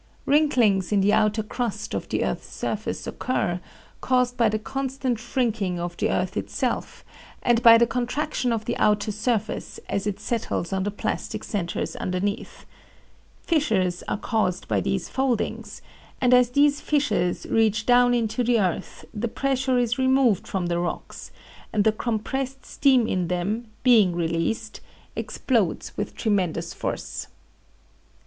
Wrinklings 0.25 0.91
in 0.91 0.99
the 1.01 1.13
outer 1.13 1.43
crust 1.43 1.93
of 1.93 2.09
the 2.09 2.23
earth's 2.25 2.47
surface 2.51 3.05
occur, 3.05 3.59
caused 4.01 4.35
by 4.35 4.49
the 4.49 4.57
constant 4.57 5.19
shrinking 5.19 5.79
of 5.79 5.95
the 5.97 6.09
earth 6.09 6.35
itself 6.35 7.05
and 7.43 7.61
by 7.61 7.77
the 7.77 7.85
contraction 7.85 8.51
of 8.51 8.65
the 8.65 8.75
outer 8.77 9.11
surface 9.11 9.79
as 9.87 10.07
it 10.07 10.19
settles 10.19 10.73
on 10.73 10.81
the 10.81 10.89
plastic 10.89 11.43
centers 11.43 11.95
underneath. 11.95 12.65
Fissures 13.43 14.01
are 14.07 14.17
caused 14.17 14.67
by 14.67 14.81
these 14.81 15.07
foldings, 15.07 15.83
and 16.19 16.33
as 16.33 16.49
these 16.49 16.81
fissures 16.81 17.45
reach 17.45 17.85
down 17.85 18.11
into 18.15 18.43
the 18.43 18.59
earth 18.59 19.05
the 19.13 19.27
pressure 19.27 19.77
is 19.77 19.99
removed 19.99 20.47
from 20.47 20.65
the 20.65 20.79
rocks 20.79 21.29
and 21.71 21.83
the 21.83 21.91
compressed 21.91 22.65
steam 22.65 23.05
in 23.05 23.27
them, 23.27 23.67
being 23.83 24.15
released, 24.15 24.79
explodes 25.15 25.95
with 25.95 26.15
tremendous 26.15 26.73
force." 26.73 27.27